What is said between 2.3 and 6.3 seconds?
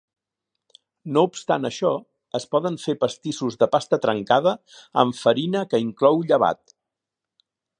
es poden fer pastissos de pasta trencada amb farina que inclou